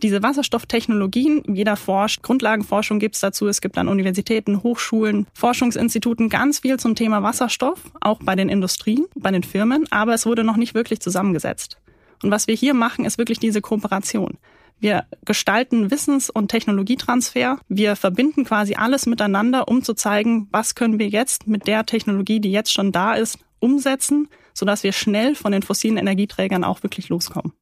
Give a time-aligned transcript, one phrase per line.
[0.00, 3.48] Diese Wasserstofftechnologien, jeder forscht, Grundlagenforschung gibt's dazu.
[3.48, 9.06] Es gibt an Universitäten, Hochschulen, Forschungsinstituten ganz viel zum Thema Wasserstoff, auch bei den Industrien,
[9.16, 11.78] bei den Firmen, aber es wurde noch nicht wirklich zusammengesetzt.
[12.22, 14.38] Und was wir hier machen, ist wirklich diese Kooperation.
[14.78, 17.58] Wir gestalten Wissens- und Technologietransfer.
[17.68, 22.38] Wir verbinden quasi alles miteinander, um zu zeigen, was können wir jetzt mit der Technologie,
[22.38, 27.08] die jetzt schon da ist, umsetzen, sodass wir schnell von den fossilen Energieträgern auch wirklich
[27.08, 27.52] loskommen.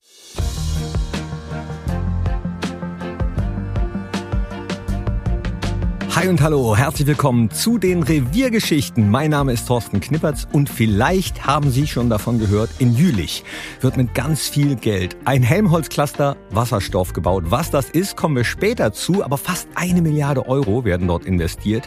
[6.16, 9.11] Hi und hallo, herzlich willkommen zu den Reviergeschichten.
[9.11, 13.45] Mein Name ist Thorsten Knippertz und vielleicht haben Sie schon davon gehört, in Jülich
[13.83, 17.45] wird mit ganz viel Geld ein Helmholtz-Cluster Wasserstoff gebaut.
[17.48, 21.87] Was das ist, kommen wir später zu, aber fast eine Milliarde Euro werden dort investiert.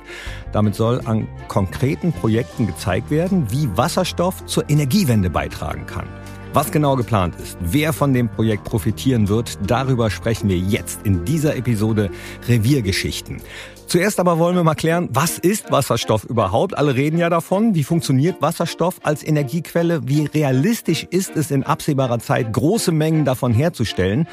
[0.52, 6.06] Damit soll an konkreten Projekten gezeigt werden, wie Wasserstoff zur Energiewende beitragen kann.
[6.54, 11.26] Was genau geplant ist, wer von dem Projekt profitieren wird, darüber sprechen wir jetzt in
[11.26, 12.12] dieser Episode
[12.48, 13.42] Reviergeschichten.
[13.90, 16.78] Zuerst aber wollen wir mal klären, was ist Wasserstoff überhaupt?
[16.78, 17.74] Alle reden ja davon.
[17.74, 20.08] Wie funktioniert Wasserstoff als Energiequelle?
[20.08, 24.28] Wie realistisch ist es in absehbarer Zeit, große Mengen davon herzustellen?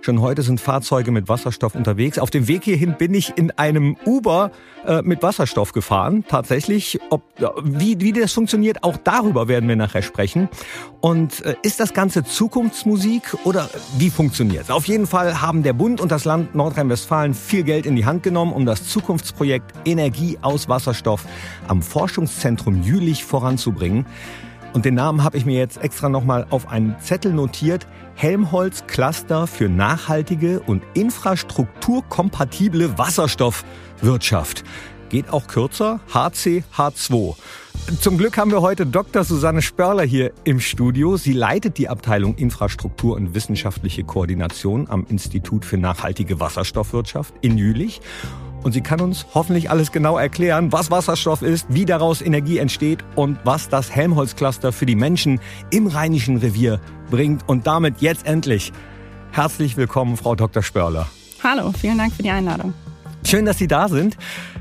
[0.00, 2.18] Schon heute sind Fahrzeuge mit Wasserstoff unterwegs.
[2.18, 4.50] Auf dem Weg hierhin bin ich in einem Uber
[4.86, 6.24] äh, mit Wasserstoff gefahren.
[6.26, 7.22] Tatsächlich, ob,
[7.62, 10.48] wie, wie das funktioniert, auch darüber werden wir nachher sprechen.
[11.02, 14.70] Und äh, ist das Ganze Zukunftsmusik oder wie funktioniert es?
[14.70, 18.22] Auf jeden Fall haben der Bund und das Land Nordrhein-Westfalen viel Geld in die Hand
[18.22, 21.24] genommen, um das Zukunftsprojekt Energie aus Wasserstoff
[21.66, 24.06] am Forschungszentrum Jülich voranzubringen.
[24.74, 27.88] Und den Namen habe ich mir jetzt extra nochmal auf einen Zettel notiert.
[28.14, 34.62] Helmholtz Cluster für nachhaltige und infrastrukturkompatible Wasserstoffwirtschaft.
[35.08, 37.34] Geht auch kürzer, HCH2.
[38.00, 39.24] Zum Glück haben wir heute Dr.
[39.24, 41.16] Susanne Spörler hier im Studio.
[41.16, 48.00] Sie leitet die Abteilung Infrastruktur und wissenschaftliche Koordination am Institut für nachhaltige Wasserstoffwirtschaft in Jülich.
[48.62, 53.04] Und sie kann uns hoffentlich alles genau erklären, was Wasserstoff ist, wie daraus Energie entsteht
[53.16, 55.40] und was das Helmholtz-Cluster für die Menschen
[55.70, 56.80] im Rheinischen Revier
[57.10, 57.48] bringt.
[57.48, 58.72] Und damit jetzt endlich
[59.32, 60.62] herzlich willkommen, Frau Dr.
[60.62, 61.08] Spörler.
[61.42, 62.72] Hallo, vielen Dank für die Einladung.
[63.26, 64.16] Schön, dass Sie da sind.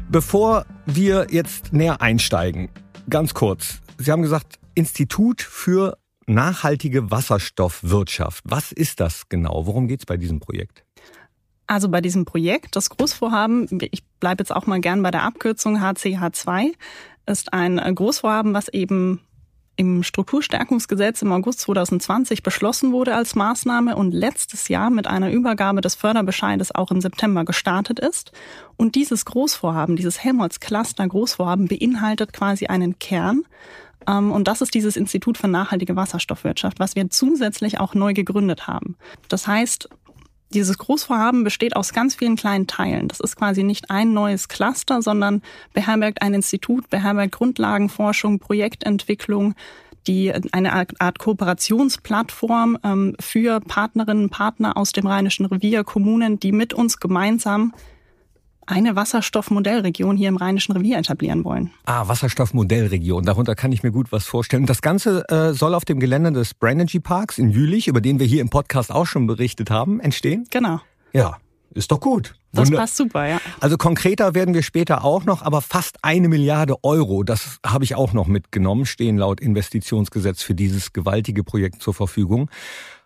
[0.09, 2.69] Bevor wir jetzt näher einsteigen,
[3.09, 3.81] ganz kurz.
[3.97, 8.44] Sie haben gesagt, Institut für nachhaltige Wasserstoffwirtschaft.
[8.47, 9.66] Was ist das genau?
[9.66, 10.84] Worum geht es bei diesem Projekt?
[11.72, 15.78] Also bei diesem Projekt, das Großvorhaben, ich bleibe jetzt auch mal gern bei der Abkürzung
[15.78, 16.74] HCH2,
[17.28, 19.22] ist ein Großvorhaben, was eben
[19.78, 25.80] im Strukturstärkungsgesetz im August 2020 beschlossen wurde als Maßnahme und letztes Jahr mit einer Übergabe
[25.80, 28.34] des Förderbescheides auch im September gestartet ist.
[28.76, 33.44] Und dieses Großvorhaben, dieses Helmholtz-Cluster Großvorhaben beinhaltet quasi einen Kern.
[34.08, 38.68] Ähm, und das ist dieses Institut für nachhaltige Wasserstoffwirtschaft, was wir zusätzlich auch neu gegründet
[38.68, 38.98] haben.
[39.30, 39.90] Das heißt,
[40.53, 43.07] dieses Großvorhaben besteht aus ganz vielen kleinen Teilen.
[43.07, 45.41] Das ist quasi nicht ein neues Cluster, sondern
[45.73, 49.56] beherbergt ein Institut, beherbergt Grundlagenforschung, Projektentwicklung,
[50.07, 56.51] die eine Art Kooperationsplattform ähm, für Partnerinnen und Partner aus dem Rheinischen Revier, Kommunen, die
[56.51, 57.73] mit uns gemeinsam
[58.72, 61.72] eine Wasserstoffmodellregion hier im Rheinischen Revier etablieren wollen.
[61.86, 63.26] Ah, Wasserstoffmodellregion.
[63.26, 64.66] Darunter kann ich mir gut was vorstellen.
[64.66, 68.26] Das Ganze äh, soll auf dem Gelände des Branergy Parks in Jülich, über den wir
[68.26, 70.48] hier im Podcast auch schon berichtet haben, entstehen?
[70.50, 70.80] Genau.
[71.14, 71.38] Ja,
[71.74, 72.36] ist doch gut.
[72.54, 73.40] Das Wunder passt super, ja.
[73.59, 77.96] Also konkreter werden wir später auch noch, aber fast eine Milliarde Euro, das habe ich
[77.96, 82.50] auch noch mitgenommen, stehen laut Investitionsgesetz für dieses gewaltige Projekt zur Verfügung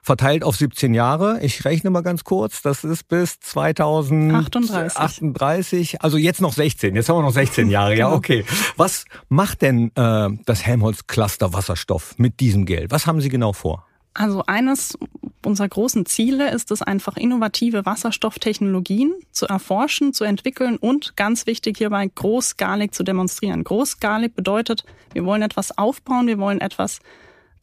[0.06, 1.40] verteilt auf 17 Jahre.
[1.42, 5.00] Ich rechne mal ganz kurz, das ist bis 2038.
[5.00, 8.16] 38, also jetzt noch 16, jetzt haben wir noch 16 Jahre, ja, genau.
[8.16, 8.46] okay.
[8.78, 12.92] Was macht denn äh, das Helmholtz-Cluster Wasserstoff mit diesem Geld?
[12.92, 13.88] Was haben Sie genau vor?
[14.14, 14.96] Also eines
[15.44, 21.80] unserer großen Ziele ist es einfach, innovative Wasserstofftechnologien zu erforschen, zu entwickeln und ganz wichtig
[21.80, 23.64] hierbei großskalig zu demonstrieren.
[23.64, 27.00] Großskalig bedeutet, wir wollen etwas aufbauen, wir wollen etwas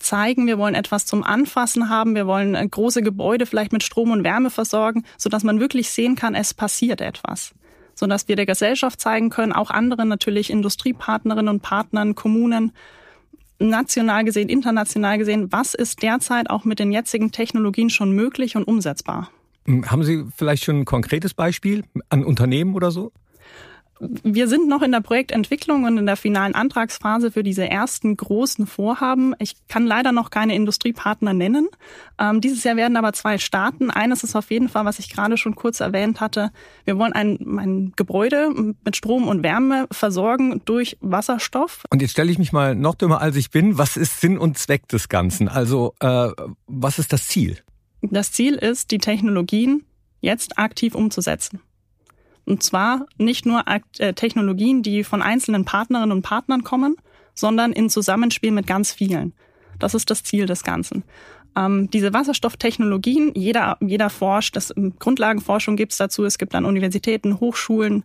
[0.02, 4.10] zeigen, wir wollen etwas zum Anfassen haben, wir wollen äh, große Gebäude vielleicht mit Strom
[4.10, 7.54] und Wärme versorgen, sodass man wirklich sehen kann, es passiert etwas.
[7.94, 12.72] Sodass wir der Gesellschaft zeigen können, auch anderen natürlich Industriepartnerinnen und Partnern, Kommunen,
[13.58, 18.64] national gesehen, international gesehen, was ist derzeit auch mit den jetzigen Technologien schon möglich und
[18.64, 19.30] umsetzbar.
[19.66, 23.12] Hm, haben Sie vielleicht schon ein konkretes Beispiel an Unternehmen oder so?
[24.24, 28.66] Wir sind noch in der Projektentwicklung und in der finalen Antragsphase für diese ersten großen
[28.66, 29.32] Vorhaben.
[29.38, 31.68] Ich kann leider noch keine Industriepartner nennen.
[32.18, 33.92] Ähm, dieses Jahr werden aber zwei starten.
[33.92, 36.50] Eines ist auf jeden Fall, was ich gerade schon kurz erwähnt hatte.
[36.84, 38.50] Wir wollen ein, ein Gebäude
[38.84, 41.84] mit Strom und Wärme versorgen durch Wasserstoff.
[41.90, 43.78] Und jetzt stelle ich mich mal noch dümmer, als ich bin.
[43.78, 45.48] Was ist Sinn und Zweck des Ganzen?
[45.48, 46.30] Also äh,
[46.66, 47.58] was ist das Ziel?
[48.00, 49.84] Das Ziel ist, die Technologien
[50.20, 51.60] jetzt aktiv umzusetzen.
[52.44, 56.96] Und zwar nicht nur äh, Technologien, die von einzelnen Partnerinnen und Partnern kommen,
[57.34, 59.32] sondern in Zusammenspiel mit ganz vielen.
[59.78, 61.04] Das ist das Ziel des Ganzen.
[61.56, 67.40] Ähm, diese Wasserstofftechnologien, jeder, jeder forscht, das Grundlagenforschung gibt es dazu, es gibt an Universitäten,
[67.40, 68.04] Hochschulen,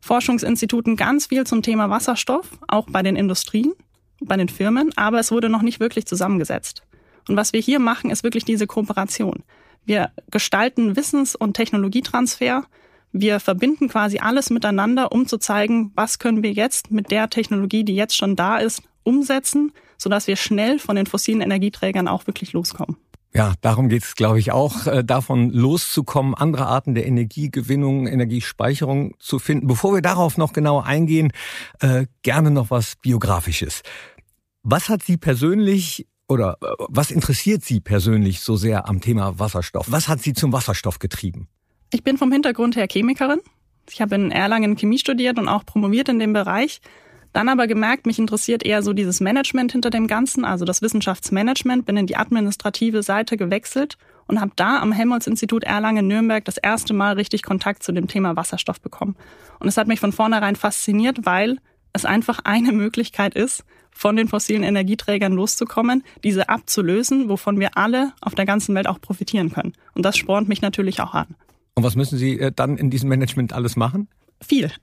[0.00, 3.72] Forschungsinstituten ganz viel zum Thema Wasserstoff, auch bei den Industrien,
[4.20, 6.82] bei den Firmen, aber es wurde noch nicht wirklich zusammengesetzt.
[7.28, 9.42] Und was wir hier machen, ist wirklich diese Kooperation.
[9.86, 12.64] Wir gestalten Wissens- und Technologietransfer.
[13.16, 17.84] Wir verbinden quasi alles miteinander, um zu zeigen, was können wir jetzt mit der Technologie,
[17.84, 22.52] die jetzt schon da ist, umsetzen, sodass wir schnell von den fossilen Energieträgern auch wirklich
[22.52, 22.96] loskommen.
[23.32, 29.14] Ja, darum geht es, glaube ich, auch, äh, davon loszukommen, andere Arten der Energiegewinnung, Energiespeicherung
[29.20, 29.68] zu finden.
[29.68, 31.32] Bevor wir darauf noch genauer eingehen,
[31.78, 33.82] äh, gerne noch was Biografisches.
[34.64, 39.86] Was hat Sie persönlich oder äh, was interessiert Sie persönlich so sehr am Thema Wasserstoff?
[39.88, 41.46] Was hat Sie zum Wasserstoff getrieben?
[41.94, 43.38] Ich bin vom Hintergrund her Chemikerin.
[43.88, 46.80] Ich habe in Erlangen Chemie studiert und auch promoviert in dem Bereich.
[47.32, 51.86] Dann aber gemerkt, mich interessiert eher so dieses Management hinter dem Ganzen, also das Wissenschaftsmanagement,
[51.86, 53.96] bin in die administrative Seite gewechselt
[54.26, 58.80] und habe da am Helmholtz-Institut Erlangen-Nürnberg das erste Mal richtig Kontakt zu dem Thema Wasserstoff
[58.80, 59.14] bekommen.
[59.60, 61.60] Und es hat mich von vornherein fasziniert, weil
[61.92, 68.14] es einfach eine Möglichkeit ist, von den fossilen Energieträgern loszukommen, diese abzulösen, wovon wir alle
[68.20, 69.74] auf der ganzen Welt auch profitieren können.
[69.94, 71.36] Und das spornt mich natürlich auch an.
[71.74, 74.08] Und was müssen Sie äh, dann in diesem Management alles machen?
[74.40, 74.70] Viel.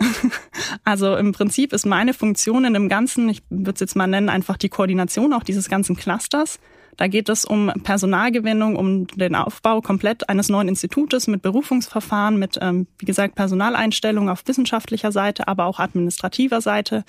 [0.84, 4.30] Also im Prinzip ist meine Funktion in dem Ganzen, ich würde es jetzt mal nennen,
[4.30, 6.60] einfach die Koordination auch dieses ganzen Clusters.
[6.98, 12.58] Da geht es um Personalgewinnung, um den Aufbau komplett eines neuen Institutes mit Berufungsverfahren, mit,
[12.62, 17.04] ähm, wie gesagt, Personaleinstellung auf wissenschaftlicher Seite, aber auch administrativer Seite.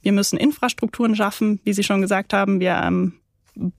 [0.00, 2.60] Wir müssen Infrastrukturen schaffen, wie Sie schon gesagt haben.
[2.60, 3.14] Wir ähm,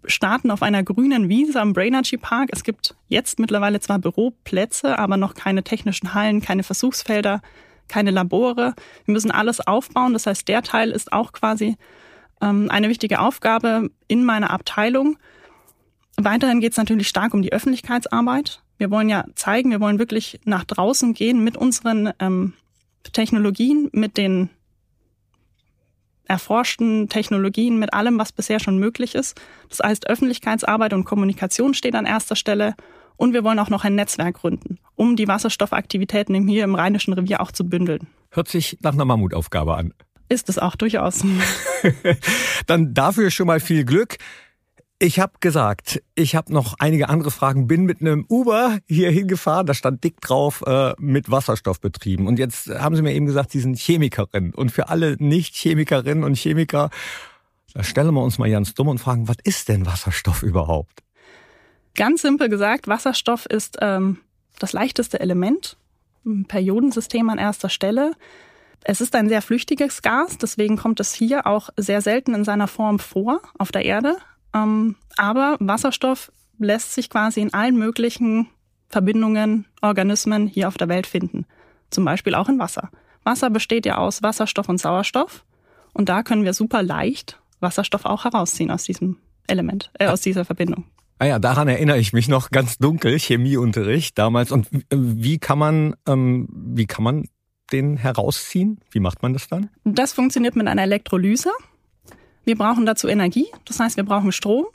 [0.05, 2.49] starten auf einer grünen Wiese am Brainergy Park.
[2.51, 7.41] Es gibt jetzt mittlerweile zwar Büroplätze, aber noch keine technischen Hallen, keine Versuchsfelder
[7.89, 8.75] keine Labore.
[9.03, 10.13] Wir müssen alles aufbauen.
[10.13, 11.75] Das heißt, der Teil ist auch quasi
[12.39, 15.17] ähm, eine wichtige Aufgabe in meiner Abteilung.
[16.15, 18.61] Weiterhin geht es natürlich stark um die Öffentlichkeitsarbeit.
[18.77, 22.53] Wir wollen ja zeigen, wir wollen wirklich nach draußen gehen mit unseren ähm,
[23.11, 24.49] Technologien, mit den
[26.29, 29.39] erforschten Technologien, mit allem, was bisher schon möglich ist.
[29.69, 32.75] Das heißt, Öffentlichkeitsarbeit und Kommunikation steht an erster Stelle
[33.17, 37.41] und wir wollen auch noch ein Netzwerk gründen, um die Wasserstoffaktivitäten hier im Rheinischen Revier
[37.41, 38.07] auch zu bündeln.
[38.31, 39.93] Hört sich nach einer Mammutaufgabe an.
[40.29, 41.23] Ist es auch durchaus.
[42.67, 44.17] Dann dafür schon mal viel Glück.
[45.01, 47.67] Ich habe gesagt, ich habe noch einige andere Fragen.
[47.67, 52.27] Bin mit einem Uber hier hingefahren, da stand dick drauf äh, mit Wasserstoff betrieben.
[52.27, 54.53] Und jetzt haben Sie mir eben gesagt, Sie sind Chemikerin.
[54.53, 56.89] Und für alle Nicht-Chemikerinnen und Chemiker,
[57.73, 61.01] da stellen wir uns mal ganz dumm und fragen, was ist denn Wasserstoff überhaupt?
[61.95, 64.17] Ganz simpel gesagt, Wasserstoff ist ähm,
[64.59, 65.77] das leichteste Element
[66.25, 68.15] im Periodensystem an erster Stelle.
[68.83, 72.67] Es ist ein sehr flüchtiges Gas, deswegen kommt es hier auch sehr selten in seiner
[72.67, 74.17] Form vor auf der Erde.
[74.53, 78.47] Ähm, aber Wasserstoff lässt sich quasi in allen möglichen
[78.87, 81.45] Verbindungen, Organismen hier auf der Welt finden.
[81.89, 82.89] Zum Beispiel auch in Wasser.
[83.23, 85.45] Wasser besteht ja aus Wasserstoff und Sauerstoff.
[85.93, 89.17] Und da können wir super leicht Wasserstoff auch herausziehen aus diesem
[89.47, 90.85] Element, äh, aus dieser Verbindung.
[91.17, 94.51] Ah ja, daran erinnere ich mich noch ganz dunkel, Chemieunterricht damals.
[94.51, 97.27] Und wie kann man, ähm, wie kann man
[97.73, 98.79] den herausziehen?
[98.91, 99.69] Wie macht man das dann?
[99.83, 101.51] Das funktioniert mit einer Elektrolyse.
[102.49, 104.65] Wir brauchen dazu Energie, das heißt, wir brauchen Strom.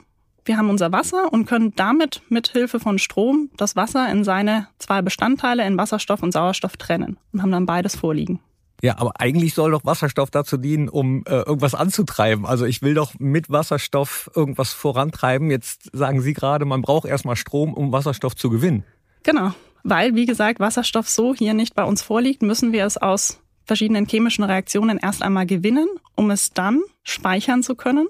[0.45, 4.69] Wir haben unser Wasser und können damit mit Hilfe von Strom das Wasser in seine
[4.79, 8.39] zwei Bestandteile in Wasserstoff und Sauerstoff trennen und haben dann beides vorliegen.
[8.81, 12.45] Ja, aber eigentlich soll doch Wasserstoff dazu dienen, um äh, irgendwas anzutreiben.
[12.45, 15.51] Also ich will doch mit Wasserstoff irgendwas vorantreiben.
[15.51, 18.85] Jetzt sagen Sie gerade, man braucht erstmal Strom, um Wasserstoff zu gewinnen.
[19.23, 19.51] Genau,
[19.83, 24.05] weil wie gesagt Wasserstoff so hier nicht bei uns vorliegt, müssen wir es aus verschiedenen
[24.05, 28.07] chemischen Reaktionen erst einmal gewinnen, um es dann speichern zu können,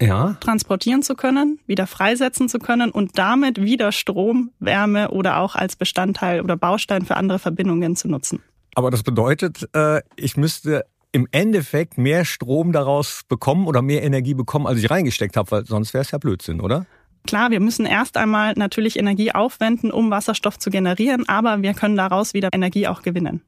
[0.00, 0.36] ja.
[0.40, 5.76] transportieren zu können, wieder freisetzen zu können und damit wieder Strom, Wärme oder auch als
[5.76, 8.40] Bestandteil oder Baustein für andere Verbindungen zu nutzen.
[8.74, 14.34] Aber das bedeutet, äh, ich müsste im Endeffekt mehr Strom daraus bekommen oder mehr Energie
[14.34, 16.86] bekommen, als ich reingesteckt habe, weil sonst wäre es ja Blödsinn, oder?
[17.26, 21.96] Klar, wir müssen erst einmal natürlich Energie aufwenden, um Wasserstoff zu generieren, aber wir können
[21.96, 23.42] daraus wieder Energie auch gewinnen.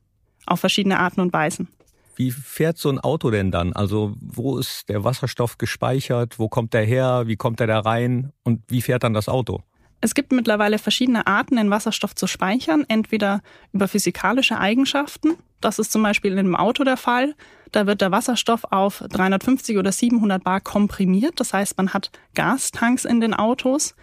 [0.46, 1.68] Auf verschiedene Arten und Weisen.
[2.16, 3.72] Wie fährt so ein Auto denn dann?
[3.72, 6.38] Also wo ist der Wasserstoff gespeichert?
[6.38, 7.24] Wo kommt der her?
[7.26, 8.32] Wie kommt der da rein?
[8.44, 9.62] Und wie fährt dann das Auto?
[10.00, 13.40] Es gibt mittlerweile verschiedene Arten, den Wasserstoff zu speichern, entweder
[13.72, 15.36] über physikalische Eigenschaften.
[15.62, 17.34] Das ist zum Beispiel in einem Auto der Fall.
[17.72, 21.40] Da wird der Wasserstoff auf 350 oder 700 Bar komprimiert.
[21.40, 23.94] Das heißt, man hat Gastanks in den Autos.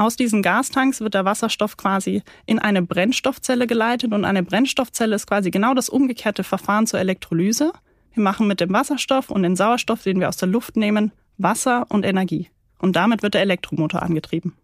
[0.00, 5.26] Aus diesen Gastanks wird der Wasserstoff quasi in eine Brennstoffzelle geleitet und eine Brennstoffzelle ist
[5.26, 7.70] quasi genau das umgekehrte Verfahren zur Elektrolyse.
[8.14, 11.84] Wir machen mit dem Wasserstoff und dem Sauerstoff, den wir aus der Luft nehmen, Wasser
[11.90, 12.48] und Energie.
[12.78, 14.54] Und damit wird der Elektromotor angetrieben.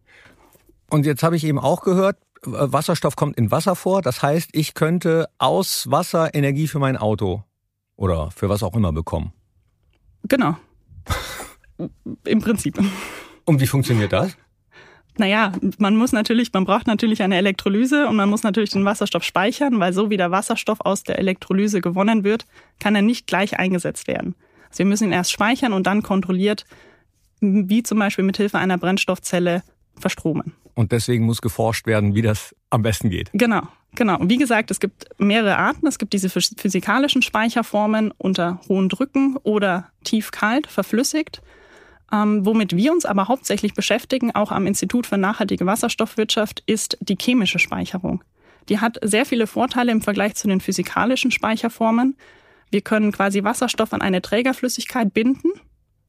[0.89, 4.01] Und jetzt habe ich eben auch gehört, Wasserstoff kommt in Wasser vor.
[4.01, 7.45] Das heißt, ich könnte aus Wasser Energie für mein Auto
[7.97, 9.35] oder für was auch immer bekommen.
[10.23, 10.57] Genau.
[12.25, 12.79] Im Prinzip.
[13.45, 14.35] Und wie funktioniert das?
[15.19, 19.23] Naja, man muss natürlich, man braucht natürlich eine Elektrolyse und man muss natürlich den Wasserstoff
[19.23, 22.47] speichern, weil so wie der Wasserstoff aus der Elektrolyse gewonnen wird,
[22.81, 24.35] kann er nicht gleich eingesetzt werden.
[24.69, 26.67] Also wir müssen ihn erst speichern und dann kontrolliert,
[27.41, 29.63] wie zum Beispiel mit Hilfe einer Brennstoffzelle
[29.99, 30.55] verstromen.
[30.75, 33.31] Und deswegen muss geforscht werden, wie das am besten geht.
[33.33, 33.63] Genau,
[33.95, 34.19] genau.
[34.19, 35.87] Und wie gesagt, es gibt mehrere Arten.
[35.87, 41.41] Es gibt diese physikalischen Speicherformen unter hohen Drücken oder tief-kalt, verflüssigt.
[42.13, 47.17] Ähm, womit wir uns aber hauptsächlich beschäftigen, auch am Institut für nachhaltige Wasserstoffwirtschaft, ist die
[47.21, 48.23] chemische Speicherung.
[48.69, 52.17] Die hat sehr viele Vorteile im Vergleich zu den physikalischen Speicherformen.
[52.71, 55.51] Wir können quasi Wasserstoff an eine Trägerflüssigkeit binden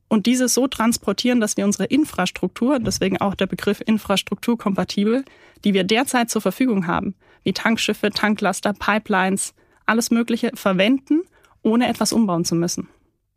[0.07, 5.25] und diese so transportieren, dass wir unsere Infrastruktur, deswegen auch der Begriff infrastrukturkompatibel,
[5.63, 9.53] die wir derzeit zur Verfügung haben, wie Tankschiffe, Tanklaster, Pipelines,
[9.85, 11.21] alles Mögliche verwenden,
[11.61, 12.87] ohne etwas umbauen zu müssen.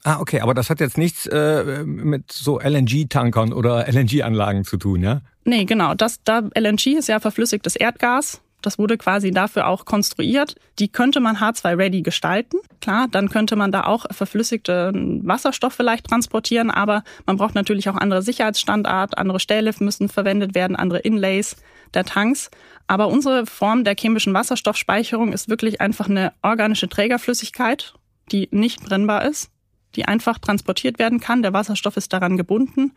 [0.02, 5.02] Ah, okay, aber das hat jetzt nichts äh, mit so LNG-Tankern oder LNG-Anlagen zu tun,
[5.02, 5.20] ja?
[5.44, 5.94] Nee, genau.
[5.94, 8.40] Das, da LNG ist ja verflüssigtes Erdgas.
[8.62, 10.54] Das wurde quasi dafür auch konstruiert.
[10.78, 12.58] Die könnte man H2-ready gestalten.
[12.80, 17.96] Klar, dann könnte man da auch verflüssigte Wasserstoff vielleicht transportieren, aber man braucht natürlich auch
[17.96, 21.56] andere Sicherheitsstandard, andere Stähle müssen verwendet werden, andere Inlays
[21.94, 22.50] der Tanks.
[22.86, 27.94] Aber unsere Form der chemischen Wasserstoffspeicherung ist wirklich einfach eine organische Trägerflüssigkeit,
[28.30, 29.50] die nicht brennbar ist,
[29.96, 31.42] die einfach transportiert werden kann.
[31.42, 32.92] Der Wasserstoff ist daran gebunden.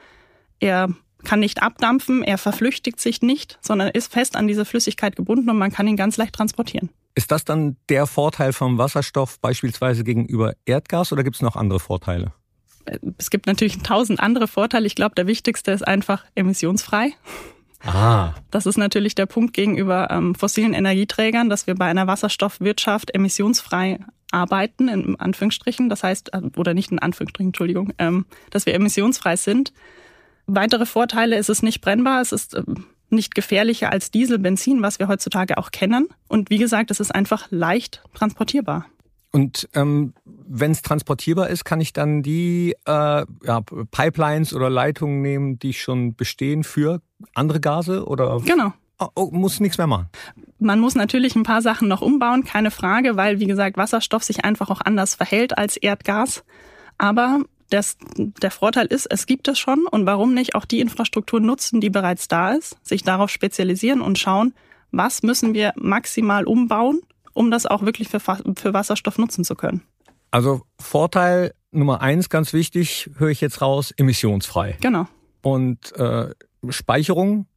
[0.60, 0.90] Er
[1.24, 5.58] kann nicht abdampfen, er verflüchtigt sich nicht, sondern ist fest an diese Flüssigkeit gebunden und
[5.58, 6.90] man kann ihn ganz leicht transportieren.
[7.16, 11.80] Ist das dann der Vorteil vom Wasserstoff beispielsweise gegenüber Erdgas oder gibt es noch andere
[11.80, 12.34] Vorteile?
[13.18, 14.86] Es gibt natürlich tausend andere Vorteile.
[14.88, 17.14] Ich glaube, der wichtigste ist einfach emissionsfrei.
[17.86, 18.34] Ah.
[18.52, 24.00] Das ist natürlich der Punkt gegenüber ähm, fossilen Energieträgern, dass wir bei einer Wasserstoffwirtschaft emissionsfrei
[24.34, 25.90] arbeiten, in Anführungsstrichen.
[25.90, 29.74] Das heißt, äh, oder nicht in Anführungsstrichen, Entschuldigung, ähm, dass wir emissionsfrei sind.
[30.46, 35.00] Weitere Vorteile ist es nicht brennbar, es ist ähm, nicht gefährlicher als Diesel, Benzin, was
[35.00, 36.10] wir heutzutage auch kennen.
[36.28, 38.86] Und wie gesagt, es ist einfach leicht transportierbar.
[39.32, 43.62] Und ähm, wenn es transportierbar ist, kann ich dann die äh, ja,
[43.92, 47.02] Pipelines oder Leitungen nehmen, die schon bestehen für
[47.34, 48.42] andere Gase oder?
[48.46, 48.74] Genau.
[49.00, 50.08] Oh, oh, muss nichts mehr machen.
[50.60, 54.46] Man muss natürlich ein paar Sachen noch umbauen, keine Frage, weil wie gesagt Wasserstoff sich
[54.46, 56.44] einfach auch anders verhält als Erdgas.
[56.98, 61.40] Aber das, der Vorteil ist, es gibt es schon und warum nicht auch die Infrastruktur
[61.40, 64.54] nutzen, die bereits da ist, sich darauf spezialisieren und schauen,
[64.92, 67.02] was müssen wir maximal umbauen,
[67.34, 69.82] um das auch wirklich für, für Wasserstoff nutzen zu können.
[70.30, 74.78] Also Vorteil Nummer eins, ganz wichtig, höre ich jetzt raus, emissionsfrei.
[74.82, 75.08] Genau.
[75.42, 76.30] Und äh,
[76.70, 77.48] Speicherung?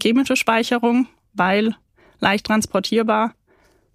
[0.00, 1.74] Chemische Speicherung, weil
[2.20, 3.34] leicht transportierbar,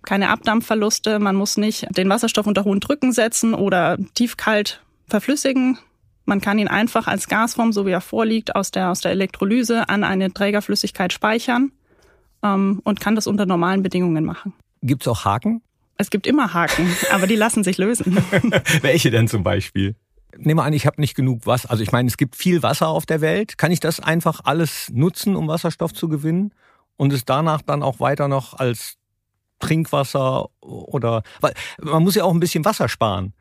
[0.04, 5.78] keine Abdampfverluste, man muss nicht den Wasserstoff unter hohen Drücken setzen oder tiefkalt verflüssigen.
[6.26, 9.90] Man kann ihn einfach als Gasform, so wie er vorliegt, aus der, aus der Elektrolyse
[9.90, 11.72] an eine Trägerflüssigkeit speichern
[12.44, 14.54] ähm, und kann das unter normalen Bedingungen machen.
[14.82, 15.62] Gibt es auch Haken?
[15.98, 18.18] Es gibt immer Haken, aber die lassen sich lösen.
[18.82, 19.96] Welche denn zum Beispiel?
[20.38, 21.72] Nehme an, ich habe nicht genug Wasser.
[21.72, 23.58] Also ich meine, es gibt viel Wasser auf der Welt.
[23.58, 26.54] Kann ich das einfach alles nutzen, um Wasserstoff zu gewinnen
[26.96, 28.98] und es danach dann auch weiter noch als
[29.60, 33.34] Trinkwasser oder weil man muss ja auch ein bisschen Wasser sparen.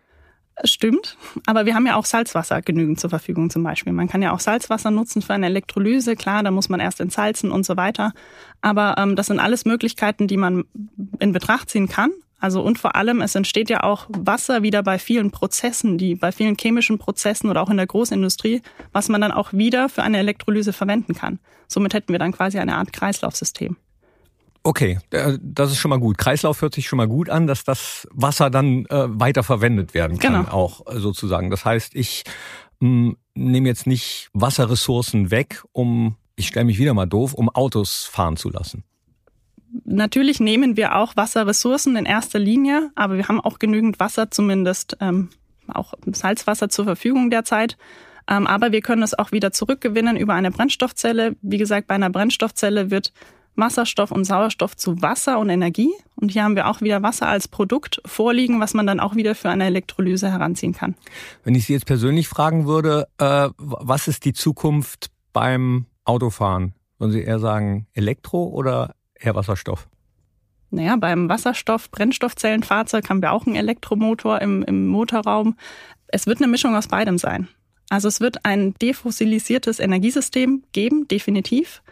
[0.64, 3.92] Stimmt, aber wir haben ja auch Salzwasser genügend zur Verfügung zum Beispiel.
[3.92, 6.16] Man kann ja auch Salzwasser nutzen für eine Elektrolyse.
[6.16, 8.12] Klar, da muss man erst entsalzen und so weiter.
[8.62, 10.64] Aber ähm, das sind alles Möglichkeiten, die man
[11.18, 12.10] in Betracht ziehen kann.
[12.38, 16.32] Also und vor allem, es entsteht ja auch Wasser wieder bei vielen Prozessen, die bei
[16.32, 18.62] vielen chemischen Prozessen oder auch in der Großindustrie,
[18.92, 21.38] was man dann auch wieder für eine Elektrolyse verwenden kann.
[21.66, 23.76] Somit hätten wir dann quasi eine Art Kreislaufsystem.
[24.62, 26.18] Okay, äh, das ist schon mal gut.
[26.18, 30.18] Kreislauf hört sich schon mal gut an, dass das Wasser dann äh, weiter verwendet werden
[30.18, 30.52] kann, genau.
[30.52, 31.50] auch äh, sozusagen.
[31.50, 32.24] Das heißt, ich
[32.80, 37.48] mh, hm, nehme jetzt nicht Wasserressourcen weg, um, ich stelle mich wieder mal doof, um
[37.48, 38.82] Autos fahren zu lassen.
[39.84, 44.96] Natürlich nehmen wir auch Wasserressourcen in erster Linie, aber wir haben auch genügend Wasser, zumindest
[45.00, 45.30] ähm,
[45.68, 47.76] auch Salzwasser zur Verfügung derzeit.
[48.28, 51.36] Ähm, aber wir können es auch wieder zurückgewinnen über eine Brennstoffzelle.
[51.42, 53.12] Wie gesagt, bei einer Brennstoffzelle wird
[53.56, 55.90] Wasserstoff und Sauerstoff zu Wasser und Energie.
[56.14, 59.34] Und hier haben wir auch wieder Wasser als Produkt vorliegen, was man dann auch wieder
[59.34, 60.94] für eine Elektrolyse heranziehen kann.
[61.44, 66.74] Wenn ich Sie jetzt persönlich fragen würde, äh, was ist die Zukunft beim Autofahren?
[66.98, 69.88] Würden Sie eher sagen Elektro oder eher Wasserstoff?
[70.70, 75.56] Naja, beim Wasserstoff-Brennstoffzellenfahrzeug haben wir auch einen Elektromotor im, im Motorraum.
[76.08, 77.48] Es wird eine Mischung aus beidem sein.
[77.88, 81.82] Also es wird ein defossilisiertes Energiesystem geben, definitiv.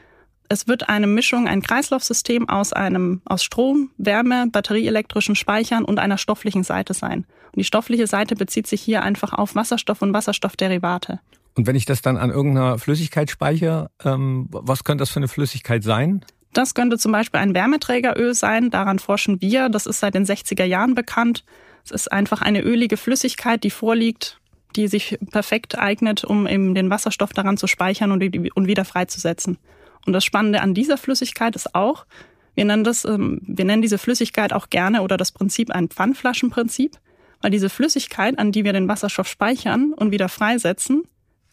[0.49, 6.19] Es wird eine Mischung, ein Kreislaufsystem aus einem, aus Strom, Wärme, batterieelektrischen Speichern und einer
[6.19, 7.27] stofflichen Seite sein.
[7.53, 11.21] Und die stoffliche Seite bezieht sich hier einfach auf Wasserstoff und Wasserstoffderivate.
[11.57, 15.29] Und wenn ich das dann an irgendeiner Flüssigkeit speichere, ähm, was könnte das für eine
[15.29, 16.25] Flüssigkeit sein?
[16.55, 18.71] Das könnte zum Beispiel ein Wärmeträgeröl sein.
[18.71, 19.69] Daran forschen wir.
[19.69, 21.45] Das ist seit den 60er Jahren bekannt.
[21.85, 24.41] Es ist einfach eine ölige Flüssigkeit, die vorliegt,
[24.77, 28.23] die sich perfekt eignet, um eben den Wasserstoff daran zu speichern und,
[28.55, 29.59] und wieder freizusetzen.
[30.07, 32.07] Und das Spannende an dieser Flüssigkeit ist auch,
[32.55, 36.99] wir nennen das, ähm, wir nennen diese Flüssigkeit auch gerne oder das Prinzip ein Pfandflaschenprinzip,
[37.43, 41.03] weil diese Flüssigkeit, an die wir den Wasserstoff speichern und wieder freisetzen,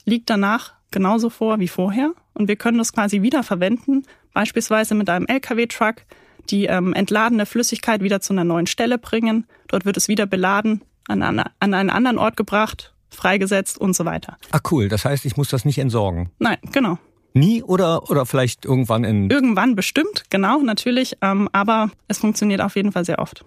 [0.05, 5.09] liegt danach genauso vor wie vorher und wir können das quasi wieder verwenden, beispielsweise mit
[5.09, 6.03] einem LKW-Truck,
[6.49, 9.45] die ähm, entladene Flüssigkeit wieder zu einer neuen Stelle bringen.
[9.67, 14.05] Dort wird es wieder beladen, an, an, an einen anderen Ort gebracht, freigesetzt und so
[14.05, 14.37] weiter.
[14.51, 16.31] Ah cool, das heißt, ich muss das nicht entsorgen.
[16.39, 16.97] Nein, genau.
[17.33, 19.29] Nie oder, oder vielleicht irgendwann in.
[19.29, 21.17] Irgendwann bestimmt, genau, natürlich.
[21.21, 23.45] Ähm, aber es funktioniert auf jeden Fall sehr oft.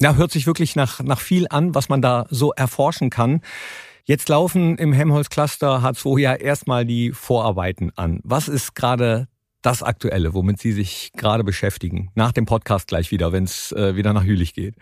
[0.00, 3.40] Ja, hört sich wirklich nach, nach viel an, was man da so erforschen kann.
[4.04, 8.20] Jetzt laufen im Helmholtz-Cluster H2 ja erstmal die Vorarbeiten an.
[8.22, 9.28] Was ist gerade
[9.64, 12.10] das Aktuelle, womit Sie sich gerade beschäftigen?
[12.14, 14.74] Nach dem Podcast gleich wieder, wenn es äh, wieder nach Jülich geht.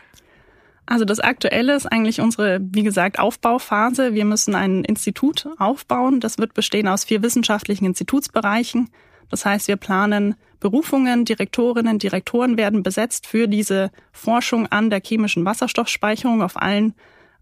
[0.86, 4.14] Also das Aktuelle ist eigentlich unsere, wie gesagt, Aufbauphase.
[4.14, 6.18] Wir müssen ein Institut aufbauen.
[6.18, 8.90] Das wird bestehen aus vier wissenschaftlichen Institutsbereichen.
[9.30, 15.44] Das heißt, wir planen Berufungen, Direktorinnen, Direktoren werden besetzt für diese Forschung an der chemischen
[15.44, 16.94] Wasserstoffspeicherung auf allen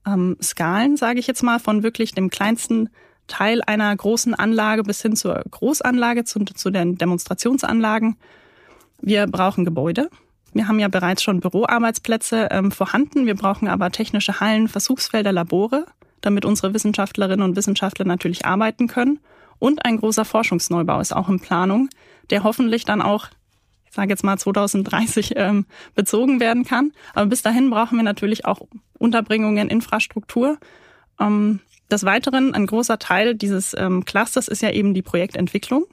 [0.06, 2.90] ähm, Skalen, sage ich jetzt mal, von wirklich dem kleinsten
[3.30, 8.16] Teil einer großen Anlage bis hin zur Großanlage, zu, zu den Demonstrationsanlagen.
[9.00, 10.10] Wir brauchen Gebäude.
[10.52, 13.26] Wir haben ja bereits schon Büroarbeitsplätze ähm, vorhanden.
[13.26, 15.86] Wir brauchen aber technische Hallen, Versuchsfelder, Labore,
[16.20, 19.20] damit unsere Wissenschaftlerinnen und Wissenschaftler natürlich arbeiten können.
[19.58, 21.88] Und ein großer Forschungsneubau ist auch in Planung,
[22.30, 23.28] der hoffentlich dann auch
[23.90, 26.92] ich sage jetzt mal 2030 ähm, bezogen werden kann.
[27.12, 28.60] Aber bis dahin brauchen wir natürlich auch
[28.98, 30.58] Unterbringungen, Infrastruktur.
[31.18, 31.58] Ähm,
[31.90, 35.84] des Weiteren, ein großer Teil dieses ähm, Clusters ist ja eben die Projektentwicklung.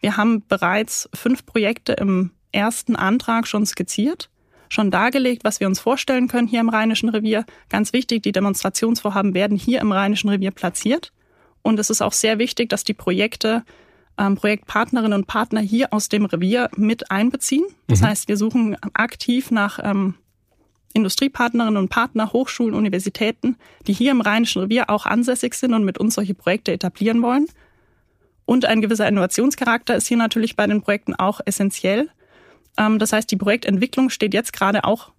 [0.00, 4.30] Wir haben bereits fünf Projekte im ersten Antrag schon skizziert,
[4.68, 7.44] schon dargelegt, was wir uns vorstellen können hier im Rheinischen Revier.
[7.68, 11.12] Ganz wichtig, die Demonstrationsvorhaben werden hier im Rheinischen Revier platziert.
[11.62, 13.64] Und es ist auch sehr wichtig, dass die Projekte
[14.18, 17.64] ähm, Projektpartnerinnen und Partner hier aus dem Revier mit einbeziehen.
[17.86, 18.06] Das mhm.
[18.06, 20.14] heißt, wir suchen aktiv nach ähm,
[20.94, 25.98] Industriepartnerinnen und Partner, Hochschulen, Universitäten, die hier im Rheinischen Revier auch ansässig sind und mit
[25.98, 27.46] uns solche Projekte etablieren wollen.
[28.46, 32.08] Und ein gewisser Innovationscharakter ist hier natürlich bei den Projekten auch essentiell.
[32.78, 35.12] Ähm, das heißt, die Projektentwicklung steht jetzt gerade auch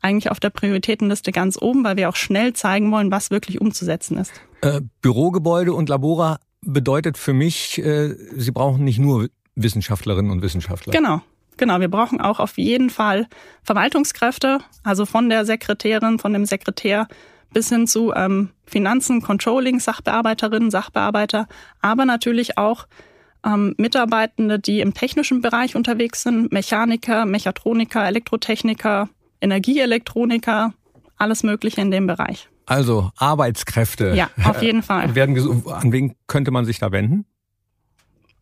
[0.00, 4.16] eigentlich auf der Prioritätenliste ganz oben, weil wir auch schnell zeigen wollen, was wirklich umzusetzen
[4.16, 4.32] ist.
[4.62, 10.92] Äh, Bürogebäude und Labora bedeutet für mich, äh, Sie brauchen nicht nur Wissenschaftlerinnen und Wissenschaftler.
[10.92, 11.20] Genau.
[11.58, 13.26] Genau, wir brauchen auch auf jeden Fall
[13.64, 17.08] Verwaltungskräfte, also von der Sekretärin, von dem Sekretär
[17.52, 21.48] bis hin zu ähm, Finanzen, Controlling, Sachbearbeiterinnen, Sachbearbeiter,
[21.80, 22.86] aber natürlich auch
[23.44, 29.08] ähm, Mitarbeitende, die im technischen Bereich unterwegs sind, Mechaniker, Mechatroniker, Elektrotechniker,
[29.40, 30.74] Energieelektroniker,
[31.16, 32.48] alles Mögliche in dem Bereich.
[32.66, 34.14] Also Arbeitskräfte.
[34.14, 35.14] Ja, auf jeden Fall.
[35.14, 37.24] Werden An wen könnte man sich da wenden?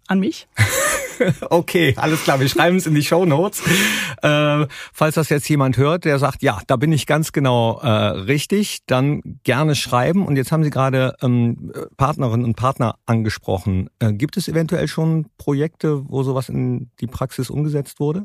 [0.09, 0.49] An mich.
[1.51, 2.41] okay, alles klar.
[2.41, 3.63] Wir schreiben es in die Show Notes.
[4.23, 7.89] Äh, falls das jetzt jemand hört, der sagt, ja, da bin ich ganz genau äh,
[7.89, 10.27] richtig, dann gerne schreiben.
[10.27, 13.91] Und jetzt haben Sie gerade ähm, Partnerinnen und Partner angesprochen.
[13.99, 18.23] Äh, gibt es eventuell schon Projekte, wo sowas in die Praxis umgesetzt wurde?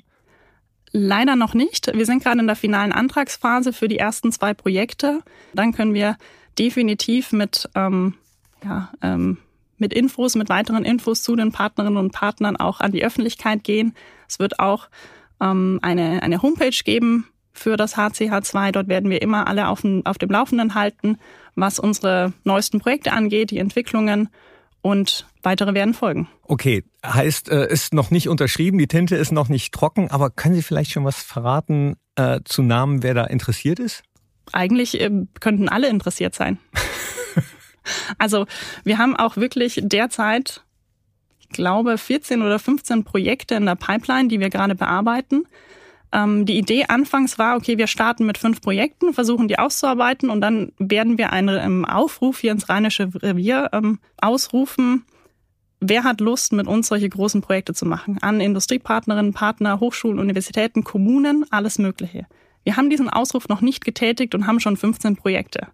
[0.91, 1.91] Leider noch nicht.
[1.95, 5.21] Wir sind gerade in der finalen Antragsphase für die ersten zwei Projekte.
[5.53, 6.17] Dann können wir
[6.59, 8.15] definitiv mit, ähm,
[8.63, 9.37] ja, ähm,
[9.81, 13.93] mit Infos, mit weiteren Infos zu den Partnerinnen und Partnern auch an die Öffentlichkeit gehen.
[14.29, 14.87] Es wird auch
[15.41, 18.71] ähm, eine, eine Homepage geben für das HCH2.
[18.71, 21.17] Dort werden wir immer alle auf dem, auf dem Laufenden halten,
[21.55, 24.29] was unsere neuesten Projekte angeht, die Entwicklungen
[24.81, 26.27] und weitere werden folgen.
[26.43, 30.55] Okay, heißt, äh, ist noch nicht unterschrieben, die Tinte ist noch nicht trocken, aber können
[30.55, 34.03] Sie vielleicht schon was verraten äh, zu Namen, wer da interessiert ist?
[34.51, 36.57] Eigentlich äh, könnten alle interessiert sein.
[38.17, 38.45] also
[38.83, 40.63] wir haben auch wirklich derzeit,
[41.39, 45.45] ich glaube, 14 oder 15 Projekte in der Pipeline, die wir gerade bearbeiten.
[46.11, 50.41] Ähm, die Idee anfangs war, okay, wir starten mit fünf Projekten, versuchen die auszuarbeiten und
[50.41, 55.05] dann werden wir einen ähm, Aufruf hier ins Rheinische Revier ähm, ausrufen,
[55.81, 58.17] wer hat Lust, mit uns solche großen Projekte zu machen?
[58.21, 62.27] An Industriepartnerinnen, Partner, Hochschulen, Universitäten, Kommunen, alles Mögliche.
[62.63, 65.67] Wir haben diesen Ausruf noch nicht getätigt und haben schon 15 Projekte.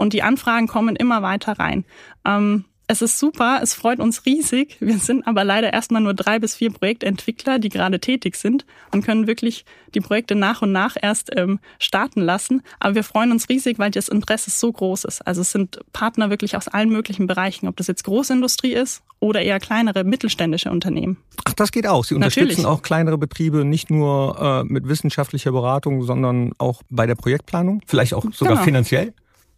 [0.00, 1.84] Und die Anfragen kommen immer weiter rein.
[2.24, 4.78] Ähm, es ist super, es freut uns riesig.
[4.80, 9.04] Wir sind aber leider erstmal nur drei bis vier Projektentwickler, die gerade tätig sind und
[9.04, 12.62] können wirklich die Projekte nach und nach erst ähm, starten lassen.
[12.80, 15.20] Aber wir freuen uns riesig, weil das Interesse so groß ist.
[15.26, 19.42] Also es sind Partner wirklich aus allen möglichen Bereichen, ob das jetzt Großindustrie ist oder
[19.42, 21.18] eher kleinere mittelständische Unternehmen.
[21.44, 22.04] Ach, das geht auch.
[22.06, 22.66] Sie unterstützen Natürlich.
[22.66, 28.14] auch kleinere Betriebe nicht nur äh, mit wissenschaftlicher Beratung, sondern auch bei der Projektplanung, vielleicht
[28.14, 28.64] auch sogar genau.
[28.64, 29.12] finanziell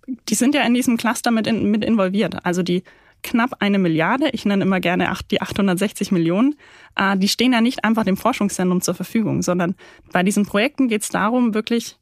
[0.07, 2.45] die sind ja in diesem Cluster mit, in, mit involviert.
[2.45, 2.83] Also die
[3.23, 6.57] knapp eine Milliarde, ich nenne immer gerne acht, die 860 Millionen,
[6.97, 9.75] äh, die stehen ja nicht einfach dem Forschungszentrum zur Verfügung, sondern
[10.13, 11.97] bei diesen Projekten geht es darum, wirklich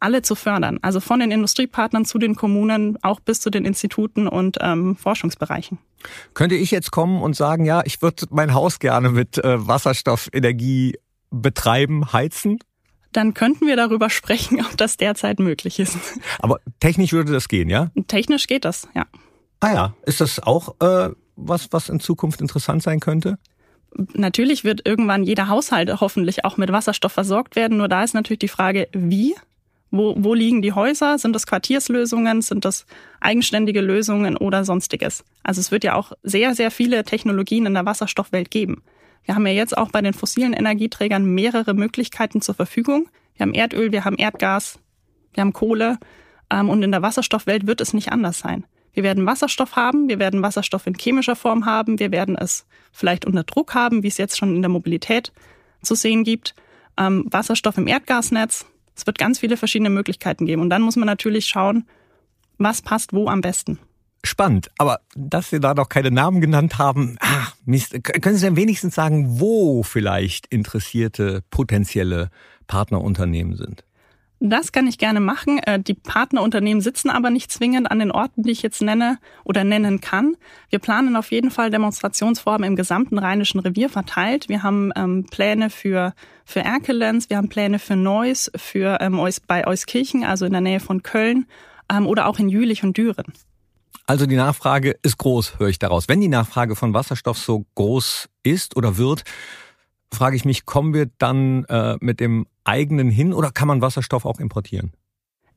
[0.00, 0.78] alle zu fördern.
[0.82, 5.78] Also von den Industriepartnern zu den Kommunen, auch bis zu den Instituten und ähm, Forschungsbereichen.
[6.34, 10.98] Könnte ich jetzt kommen und sagen, ja, ich würde mein Haus gerne mit äh, Wasserstoffenergie
[11.30, 12.58] betreiben, heizen?
[13.12, 15.96] Dann könnten wir darüber sprechen, ob das derzeit möglich ist.
[16.40, 17.90] Aber technisch würde das gehen, ja?
[18.06, 19.06] Technisch geht das, ja.
[19.60, 23.38] Ah ja, ist das auch äh, was, was in Zukunft interessant sein könnte?
[24.14, 27.78] Natürlich wird irgendwann jeder Haushalt hoffentlich auch mit Wasserstoff versorgt werden.
[27.78, 29.34] Nur da ist natürlich die Frage, wie?
[29.90, 31.18] Wo, wo liegen die Häuser?
[31.18, 32.42] Sind das Quartierslösungen?
[32.42, 32.84] Sind das
[33.20, 35.24] eigenständige Lösungen oder sonstiges?
[35.42, 38.82] Also es wird ja auch sehr, sehr viele Technologien in der Wasserstoffwelt geben.
[39.24, 43.08] Wir haben ja jetzt auch bei den fossilen Energieträgern mehrere Möglichkeiten zur Verfügung.
[43.34, 44.78] Wir haben Erdöl, wir haben Erdgas,
[45.34, 45.98] wir haben Kohle.
[46.50, 48.64] Ähm, und in der Wasserstoffwelt wird es nicht anders sein.
[48.92, 53.26] Wir werden Wasserstoff haben, wir werden Wasserstoff in chemischer Form haben, wir werden es vielleicht
[53.26, 55.32] unter Druck haben, wie es jetzt schon in der Mobilität
[55.82, 56.54] zu sehen gibt.
[56.96, 58.66] Ähm, Wasserstoff im Erdgasnetz.
[58.96, 60.62] Es wird ganz viele verschiedene Möglichkeiten geben.
[60.62, 61.86] Und dann muss man natürlich schauen,
[62.56, 63.78] was passt wo am besten.
[64.24, 68.02] Spannend, aber dass Sie da noch keine Namen genannt haben, ah, Mist.
[68.02, 72.30] können Sie denn wenigstens sagen, wo vielleicht interessierte potenzielle
[72.66, 73.84] Partnerunternehmen sind?
[74.40, 75.58] Das kann ich gerne machen.
[75.58, 79.64] Äh, die Partnerunternehmen sitzen aber nicht zwingend an den Orten, die ich jetzt nenne oder
[79.64, 80.36] nennen kann.
[80.70, 84.48] Wir planen auf jeden Fall Demonstrationsvorhaben im gesamten Rheinischen Revier verteilt.
[84.48, 86.14] Wir haben ähm, Pläne für,
[86.46, 90.80] für Erkelenz, wir haben Pläne für Neuss, für ähm, bei Euskirchen, also in der Nähe
[90.80, 91.44] von Köln
[91.92, 93.26] ähm, oder auch in Jülich und Düren.
[94.08, 96.08] Also die Nachfrage ist groß, höre ich daraus.
[96.08, 99.24] Wenn die Nachfrage von Wasserstoff so groß ist oder wird,
[100.10, 104.24] frage ich mich, kommen wir dann äh, mit dem eigenen hin oder kann man Wasserstoff
[104.24, 104.94] auch importieren?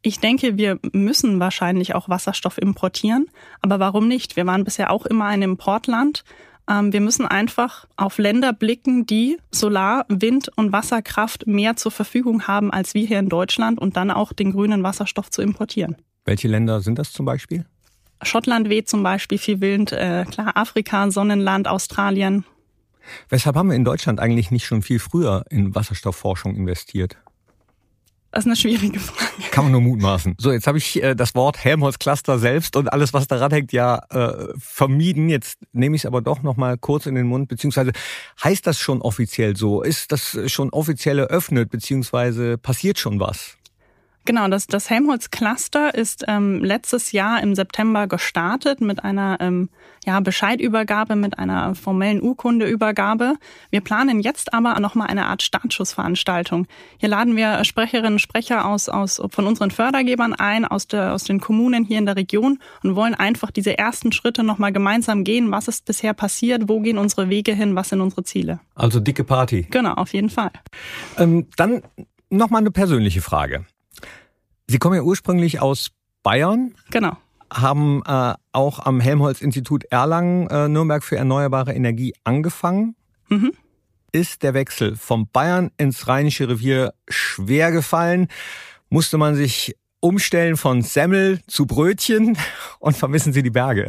[0.01, 3.27] Ich denke, wir müssen wahrscheinlich auch Wasserstoff importieren.
[3.61, 4.35] Aber warum nicht?
[4.35, 6.25] Wir waren bisher auch immer ein Importland.
[6.69, 12.47] Ähm, wir müssen einfach auf Länder blicken, die Solar-, Wind- und Wasserkraft mehr zur Verfügung
[12.47, 15.95] haben als wir hier in Deutschland und dann auch den grünen Wasserstoff zu importieren.
[16.25, 17.65] Welche Länder sind das zum Beispiel?
[18.23, 22.45] Schottland weht zum Beispiel viel Wind, äh, klar Afrika, Sonnenland, Australien.
[23.29, 27.17] Weshalb haben wir in Deutschland eigentlich nicht schon viel früher in Wasserstoffforschung investiert?
[28.31, 29.29] Das ist eine schwierige Frage.
[29.51, 30.35] Kann man nur mutmaßen.
[30.37, 34.01] So, jetzt habe ich äh, das Wort Helmholtz-Cluster selbst und alles, was daran hängt, ja
[34.09, 35.27] äh, vermieden.
[35.27, 37.91] Jetzt nehme ich es aber doch noch mal kurz in den Mund, beziehungsweise
[38.41, 39.81] heißt das schon offiziell so?
[39.81, 43.57] Ist das schon offiziell eröffnet, beziehungsweise passiert schon was?
[44.23, 49.69] Genau, das, das Helmholtz-Cluster ist ähm, letztes Jahr im September gestartet mit einer ähm,
[50.05, 53.35] ja, Bescheidübergabe, mit einer formellen Urkundeübergabe.
[53.71, 56.67] Wir planen jetzt aber nochmal eine Art Startschussveranstaltung.
[56.97, 61.23] Hier laden wir Sprecherinnen und Sprecher aus, aus, von unseren Fördergebern ein, aus, der, aus
[61.23, 65.49] den Kommunen hier in der Region und wollen einfach diese ersten Schritte nochmal gemeinsam gehen.
[65.51, 66.69] Was ist bisher passiert?
[66.69, 67.75] Wo gehen unsere Wege hin?
[67.75, 68.59] Was sind unsere Ziele?
[68.75, 69.67] Also dicke Party.
[69.71, 70.51] Genau, auf jeden Fall.
[71.17, 71.81] Ähm, dann
[72.29, 73.65] nochmal eine persönliche Frage.
[74.71, 75.91] Sie kommen ja ursprünglich aus
[76.23, 76.75] Bayern.
[76.91, 77.17] Genau.
[77.51, 82.95] Haben äh, auch am Helmholtz-Institut Erlangen äh, Nürnberg für erneuerbare Energie angefangen.
[83.27, 83.51] Mhm.
[84.13, 88.29] Ist der Wechsel vom Bayern ins Rheinische Revier schwer gefallen?
[88.87, 92.37] Musste man sich umstellen von Semmel zu Brötchen
[92.79, 93.87] und vermissen Sie die Berge?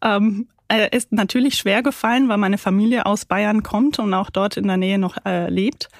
[0.00, 4.56] Ähm, er ist natürlich schwer gefallen, weil meine Familie aus Bayern kommt und auch dort
[4.56, 5.90] in der Nähe noch äh, lebt.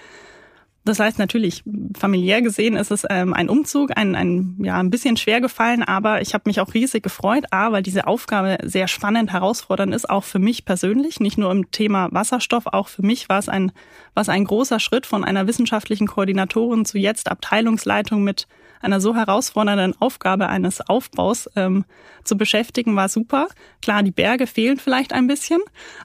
[0.85, 1.62] Das heißt natürlich,
[1.97, 6.23] familiär gesehen ist es ähm, ein Umzug, ein, ein, ja, ein bisschen schwer gefallen, aber
[6.23, 10.25] ich habe mich auch riesig gefreut, A, weil diese Aufgabe sehr spannend, herausfordernd ist, auch
[10.25, 13.71] für mich persönlich, nicht nur im Thema Wasserstoff, auch für mich war es ein,
[14.14, 18.49] war es ein großer Schritt von einer wissenschaftlichen Koordinatorin zu jetzt Abteilungsleitung mit
[18.83, 21.85] einer so herausfordernden Aufgabe eines Aufbaus ähm,
[22.25, 23.49] zu beschäftigen, war super.
[23.81, 25.61] Klar, die Berge fehlen vielleicht ein bisschen,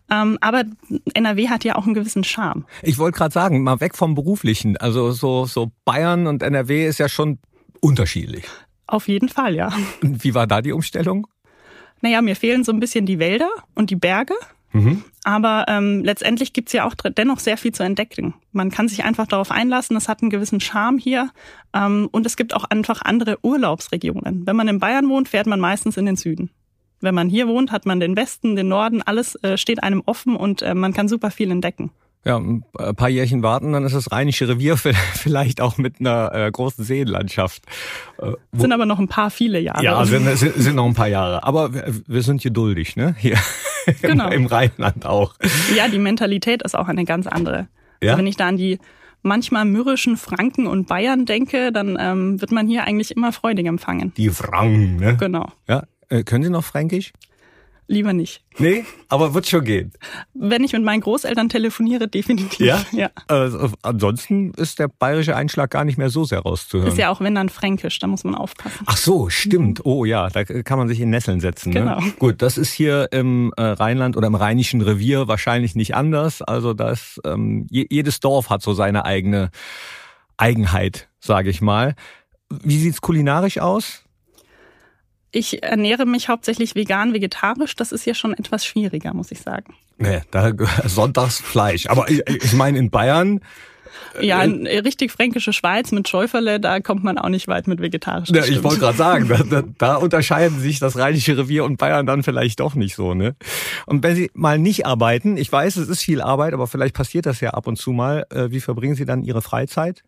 [0.10, 0.63] ähm, aber
[1.13, 2.66] NRW hat ja auch einen gewissen Charme.
[2.82, 4.78] Ich wollte gerade sagen, mal weg vom Beruflichen.
[4.78, 7.40] Also so, so Bayern und NRW ist ja schon
[7.82, 8.46] unterschiedlich.
[8.88, 9.72] Auf jeden Fall, ja.
[10.02, 11.28] Wie war da die Umstellung?
[12.02, 14.36] Naja, mir fehlen so ein bisschen die Wälder und die Berge.
[14.78, 15.04] Mhm.
[15.24, 18.34] Aber ähm, letztendlich gibt's ja auch dennoch sehr viel zu entdecken.
[18.54, 21.30] Man kann sich einfach darauf einlassen, es hat einen gewissen Charme hier.
[21.74, 24.48] Ähm, und es gibt auch einfach andere Urlaubsregionen.
[24.48, 26.50] Wenn man in Bayern wohnt, fährt man meistens in den Süden.
[27.02, 30.36] Wenn man hier wohnt, hat man den Westen, den Norden, alles äh, steht einem offen
[30.36, 31.92] und äh, man kann super viel entdecken.
[32.26, 32.63] Ja, ein
[32.96, 34.78] paar Jährchen warten, dann ist das Rheinische Revier
[35.13, 37.63] vielleicht auch mit einer äh, großen Seenlandschaft.
[38.18, 39.84] Äh, sind aber noch ein paar viele Jahre.
[39.84, 41.44] Ja, sind, sind, sind noch ein paar Jahre.
[41.44, 43.16] Aber wir, wir sind geduldig, ne?
[43.18, 43.38] Hier
[44.02, 44.30] genau.
[44.30, 45.36] im, Rheinland auch.
[45.76, 47.67] Ja, die Mentalität ist auch eine ganz andere.
[48.02, 48.12] Ja?
[48.12, 48.80] Also wenn ich da an die
[49.23, 54.13] manchmal mürrischen Franken und Bayern denke, dann ähm, wird man hier eigentlich immer freudig empfangen.
[54.15, 55.17] Die Franken, ne?
[55.17, 55.52] Genau.
[55.67, 57.12] Ja, äh, können Sie noch Fränkisch?
[57.89, 58.43] Lieber nicht.
[58.58, 59.93] Nee, aber wird schon gehen.
[60.34, 62.65] Wenn ich mit meinen Großeltern telefoniere, definitiv.
[62.65, 62.84] Ja?
[62.91, 63.10] ja.
[63.28, 66.91] Also, ansonsten ist der bayerische Einschlag gar nicht mehr so sehr rauszuhören.
[66.91, 68.84] Ist ja auch wenn dann fränkisch, da muss man aufpassen.
[68.86, 69.86] Ach so, stimmt.
[69.86, 71.71] Oh ja, da kann man sich in Nesseln setzen.
[71.71, 71.80] Ne?
[71.80, 72.02] Genau.
[72.19, 76.41] Gut, das ist hier im äh, Rheinland oder im Rheinischen Revier wahrscheinlich nicht anders.
[76.41, 79.50] Also das, ähm, jedes Dorf hat so seine eigene
[80.36, 81.95] Eigenheit, sage ich mal.
[82.50, 84.04] Wie sieht's kulinarisch aus?
[85.32, 87.76] Ich ernähre mich hauptsächlich vegan, vegetarisch.
[87.76, 89.74] Das ist ja schon etwas schwieriger, muss ich sagen.
[89.98, 90.52] Nee, da
[90.86, 91.88] Sonntagsfleisch.
[91.88, 93.42] Aber ich, ich meine in Bayern.
[94.22, 97.82] Ja, eine äh, richtig fränkische Schweiz mit Schäuferle, da kommt man auch nicht weit mit
[97.82, 98.30] vegetarisch.
[98.30, 102.06] Ja, ich wollte gerade sagen, da, da, da unterscheiden sich das Rheinische Revier und Bayern
[102.06, 103.36] dann vielleicht doch nicht so, ne?
[103.86, 107.26] Und wenn Sie mal nicht arbeiten, ich weiß, es ist viel Arbeit, aber vielleicht passiert
[107.26, 108.26] das ja ab und zu mal.
[108.30, 110.04] Äh, wie verbringen Sie dann Ihre Freizeit?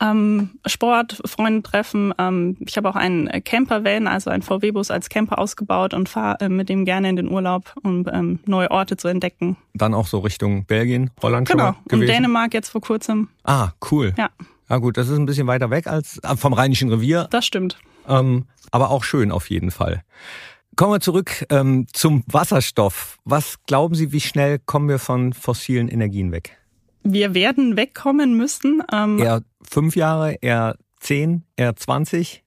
[0.00, 2.12] Ähm, Sport, Freunde treffen.
[2.18, 6.48] Ähm, ich habe auch einen Camper-Van, also einen VW-Bus als Camper ausgebaut und fahre äh,
[6.48, 9.56] mit dem gerne in den Urlaub, um ähm, neue Orte zu entdecken.
[9.74, 11.72] Dann auch so Richtung Belgien, Holland genau.
[11.72, 12.00] schon gewesen?
[12.00, 13.28] und Dänemark jetzt vor kurzem.
[13.44, 14.14] Ah, cool.
[14.16, 14.30] Ja.
[14.68, 17.28] Ja gut, das ist ein bisschen weiter weg als äh, vom Rheinischen Revier.
[17.30, 17.78] Das stimmt.
[18.08, 20.02] Ähm, aber auch schön auf jeden Fall.
[20.76, 23.18] Kommen wir zurück ähm, zum Wasserstoff.
[23.24, 26.58] Was glauben Sie, wie schnell kommen wir von fossilen Energien weg?
[27.04, 28.82] Wir werden wegkommen müssen.
[28.92, 32.42] Ähm, eher fünf Jahre, eher zehn, eher zwanzig?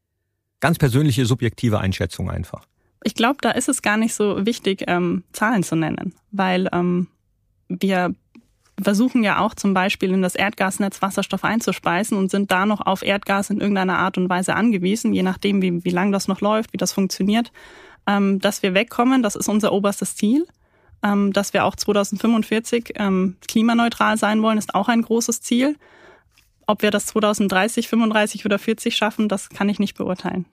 [0.59, 2.65] Ganz persönliche, subjektive Einschätzung einfach.
[3.03, 7.07] Ich glaube, da ist es gar nicht so wichtig, ähm, Zahlen zu nennen, weil ähm,
[7.69, 8.13] wir
[8.81, 13.03] versuchen ja auch zum Beispiel in das Erdgasnetz Wasserstoff einzuspeisen und sind da noch auf
[13.03, 16.73] Erdgas in irgendeiner Art und Weise angewiesen, je nachdem, wie, wie lang das noch läuft,
[16.73, 17.51] wie das funktioniert.
[18.07, 20.47] Ähm, dass wir wegkommen, das ist unser oberstes Ziel.
[21.03, 25.75] Ähm, dass wir auch 2045 ähm, klimaneutral sein wollen, ist auch ein großes Ziel.
[26.69, 30.45] Ob wir das 2030, 35 oder 40 schaffen, das kann ich nicht beurteilen.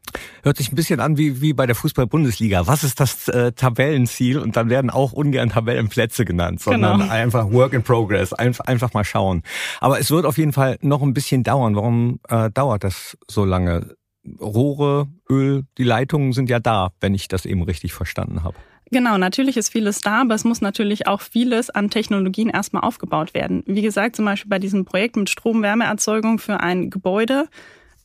[0.44, 2.68] Hört sich ein bisschen an wie, wie bei der Fußball-Bundesliga.
[2.68, 4.38] Was ist das äh, Tabellenziel?
[4.38, 7.12] Und dann werden auch ungern Tabellenplätze genannt, sondern genau.
[7.12, 8.32] einfach Work in Progress.
[8.32, 9.42] Einfach, einfach mal schauen.
[9.80, 11.74] Aber es wird auf jeden Fall noch ein bisschen dauern.
[11.74, 13.96] Warum äh, dauert das so lange?
[14.40, 18.56] Rohre, Öl, die Leitungen sind ja da, wenn ich das eben richtig verstanden habe.
[18.90, 23.34] Genau, natürlich ist vieles da, aber es muss natürlich auch vieles an Technologien erstmal aufgebaut
[23.34, 23.62] werden.
[23.66, 27.48] Wie gesagt, zum Beispiel bei diesem Projekt mit Strom-Wärmeerzeugung für ein Gebäude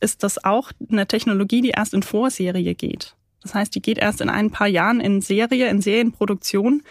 [0.00, 3.14] ist das auch eine Technologie, die erst in Vorserie geht.
[3.42, 6.82] Das heißt, die geht erst in ein paar Jahren in Serie, in Serienproduktion.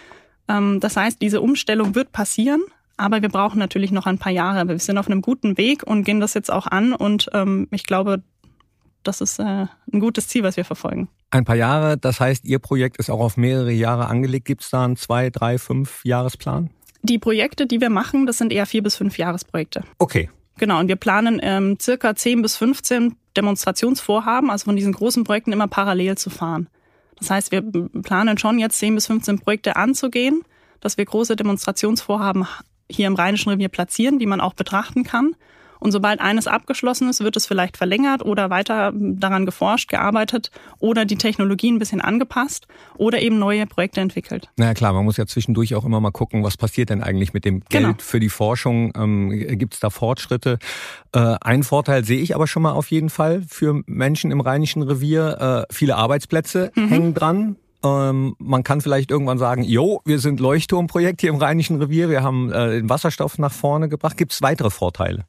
[0.48, 2.62] Ähm, das heißt, diese Umstellung wird passieren,
[2.98, 4.68] aber wir brauchen natürlich noch ein paar Jahre.
[4.68, 7.84] Wir sind auf einem guten Weg und gehen das jetzt auch an und ähm, ich
[7.84, 8.24] glaube,
[9.04, 11.10] das ist äh, ein gutes Ziel, was wir verfolgen.
[11.32, 14.46] Ein paar Jahre, das heißt, Ihr Projekt ist auch auf mehrere Jahre angelegt.
[14.46, 16.72] Gibt es da einen zwei, drei, fünf Jahresplan?
[17.04, 19.84] Die Projekte, die wir machen, das sind eher vier bis fünf Jahresprojekte.
[20.00, 20.30] Okay.
[20.58, 25.54] Genau, und wir planen ähm, circa 10 bis 15 Demonstrationsvorhaben, also von diesen großen Projekten
[25.54, 26.68] immer parallel zu fahren.
[27.18, 30.42] Das heißt, wir planen schon jetzt 10 bis 15 Projekte anzugehen,
[30.82, 32.46] dass wir große Demonstrationsvorhaben
[32.90, 35.36] hier im Rheinischen Revier platzieren, die man auch betrachten kann.
[35.80, 41.06] Und sobald eines abgeschlossen ist, wird es vielleicht verlängert oder weiter daran geforscht, gearbeitet oder
[41.06, 44.50] die Technologie ein bisschen angepasst oder eben neue Projekte entwickelt.
[44.58, 47.34] Na ja, klar, man muss ja zwischendurch auch immer mal gucken, was passiert denn eigentlich
[47.34, 47.94] mit dem Geld genau.
[48.00, 48.92] für die Forschung?
[48.96, 50.60] Ähm, Gibt es da Fortschritte?
[51.14, 54.82] Äh, ein Vorteil sehe ich aber schon mal auf jeden Fall für Menschen im Rheinischen
[54.84, 55.66] Revier.
[55.70, 56.88] Äh, viele Arbeitsplätze mhm.
[56.90, 57.56] hängen dran.
[57.84, 62.24] Ähm, man kann vielleicht irgendwann sagen, jo, wir sind Leuchtturmprojekt hier im Rheinischen Revier, wir
[62.24, 64.18] haben äh, den Wasserstoff nach vorne gebracht.
[64.18, 65.26] Gibt es weitere Vorteile?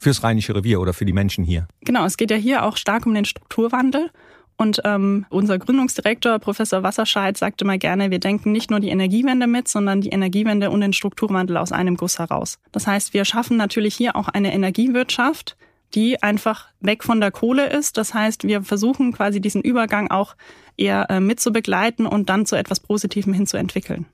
[0.00, 1.68] Fürs Rheinische Revier oder für die Menschen hier.
[1.82, 4.10] Genau, es geht ja hier auch stark um den Strukturwandel.
[4.56, 9.46] Und ähm, unser Gründungsdirektor, Professor Wasserscheid, sagte mal gerne, wir denken nicht nur die Energiewende
[9.46, 12.58] mit, sondern die Energiewende und den Strukturwandel aus einem Guss heraus.
[12.70, 15.56] Das heißt, wir schaffen natürlich hier auch eine Energiewirtschaft,
[15.94, 17.96] die einfach weg von der Kohle ist.
[17.96, 20.36] Das heißt, wir versuchen quasi diesen Übergang auch
[20.76, 24.06] eher äh, mit zu begleiten und dann zu etwas Positivem hin zu entwickeln.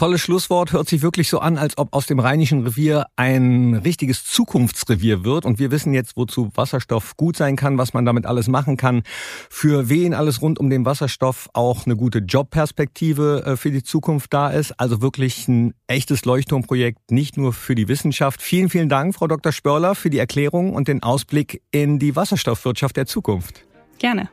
[0.00, 4.24] Tolles Schlusswort, hört sich wirklich so an, als ob aus dem Rheinischen Revier ein richtiges
[4.24, 5.44] Zukunftsrevier wird.
[5.44, 9.02] Und wir wissen jetzt, wozu Wasserstoff gut sein kann, was man damit alles machen kann.
[9.50, 14.32] Für wen alles rund um den Wasserstoff auch eine gute Jobperspektive äh, für die Zukunft
[14.32, 14.72] da ist.
[14.80, 18.40] Also wirklich ein echtes Leuchtturmprojekt, nicht nur für die Wissenschaft.
[18.40, 19.52] Vielen, vielen Dank, Frau Dr.
[19.52, 23.66] Spörler, für die Erklärung und den Ausblick in die Wasserstoffwirtschaft der Zukunft.
[23.98, 24.30] Gerne.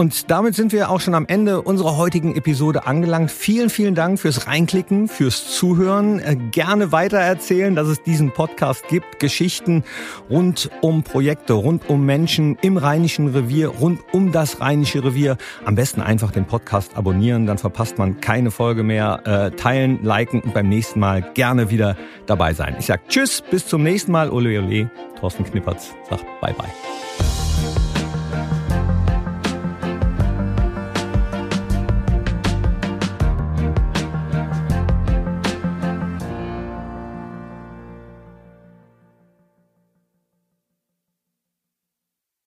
[0.00, 3.30] Und damit sind wir auch schon am Ende unserer heutigen Episode angelangt.
[3.30, 6.20] Vielen, vielen Dank fürs Reinklicken, fürs Zuhören.
[6.20, 9.20] Äh, gerne weitererzählen, dass es diesen Podcast gibt.
[9.20, 9.84] Geschichten
[10.30, 15.36] rund um Projekte, rund um Menschen im Rheinischen Revier, rund um das Rheinische Revier.
[15.66, 19.20] Am besten einfach den Podcast abonnieren, dann verpasst man keine Folge mehr.
[19.26, 22.74] Äh, teilen, liken und beim nächsten Mal gerne wieder dabei sein.
[22.78, 24.30] Ich sag Tschüss, bis zum nächsten Mal.
[24.30, 24.90] Ole, ole.
[25.20, 27.39] Thorsten Knippertz sagt Bye, bye.